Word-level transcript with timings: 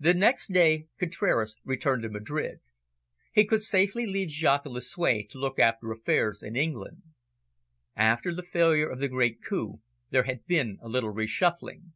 The 0.00 0.14
next 0.14 0.54
day 0.54 0.86
Contraras 0.98 1.56
returned 1.64 2.02
to 2.04 2.08
Madrid. 2.08 2.60
He 3.30 3.44
could 3.44 3.60
safely 3.60 4.06
leave 4.06 4.30
Jaques 4.30 4.64
and 4.64 4.72
Lucue 4.72 5.28
to 5.28 5.38
look 5.38 5.58
after 5.58 5.92
affairs 5.92 6.42
in 6.42 6.56
England. 6.56 7.02
After 7.94 8.34
the 8.34 8.42
failure 8.42 8.88
of 8.88 9.00
the 9.00 9.08
great 9.08 9.44
coup, 9.44 9.82
there 10.08 10.22
had 10.22 10.46
been 10.46 10.78
a 10.80 10.88
little 10.88 11.10
re 11.10 11.26
shuffling. 11.26 11.92